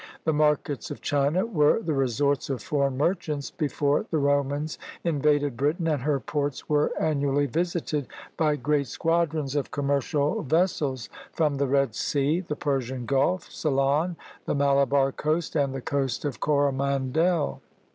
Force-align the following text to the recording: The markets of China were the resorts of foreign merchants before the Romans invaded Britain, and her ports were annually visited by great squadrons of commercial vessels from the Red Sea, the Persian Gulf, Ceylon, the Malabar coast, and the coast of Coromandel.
The 0.23 0.33
markets 0.33 0.89
of 0.89 0.99
China 1.03 1.45
were 1.45 1.79
the 1.79 1.93
resorts 1.93 2.49
of 2.49 2.63
foreign 2.63 2.97
merchants 2.97 3.51
before 3.51 4.07
the 4.09 4.17
Romans 4.17 4.79
invaded 5.03 5.55
Britain, 5.55 5.85
and 5.87 6.01
her 6.01 6.19
ports 6.19 6.67
were 6.67 6.91
annually 6.99 7.45
visited 7.45 8.07
by 8.35 8.55
great 8.55 8.87
squadrons 8.87 9.55
of 9.55 9.69
commercial 9.69 10.41
vessels 10.41 11.07
from 11.31 11.57
the 11.57 11.67
Red 11.67 11.93
Sea, 11.93 12.39
the 12.39 12.55
Persian 12.55 13.05
Gulf, 13.05 13.43
Ceylon, 13.51 14.15
the 14.45 14.55
Malabar 14.55 15.11
coast, 15.11 15.55
and 15.55 15.71
the 15.71 15.81
coast 15.81 16.25
of 16.25 16.39
Coromandel. 16.39 17.61